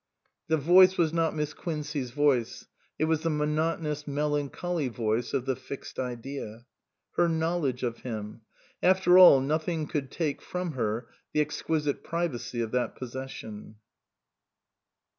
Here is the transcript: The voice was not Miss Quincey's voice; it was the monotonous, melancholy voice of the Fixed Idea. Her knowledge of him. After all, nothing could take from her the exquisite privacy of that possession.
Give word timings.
The 0.47 0.57
voice 0.57 0.97
was 0.97 1.13
not 1.13 1.35
Miss 1.35 1.53
Quincey's 1.53 2.09
voice; 2.09 2.65
it 2.97 3.05
was 3.05 3.21
the 3.21 3.29
monotonous, 3.29 4.07
melancholy 4.07 4.87
voice 4.87 5.31
of 5.31 5.45
the 5.45 5.55
Fixed 5.55 5.99
Idea. 5.99 6.65
Her 7.17 7.29
knowledge 7.29 7.83
of 7.83 7.99
him. 7.99 8.41
After 8.81 9.19
all, 9.19 9.41
nothing 9.41 9.85
could 9.85 10.09
take 10.09 10.41
from 10.41 10.71
her 10.71 11.07
the 11.33 11.41
exquisite 11.41 12.03
privacy 12.03 12.61
of 12.61 12.71
that 12.71 12.95
possession. 12.95 13.75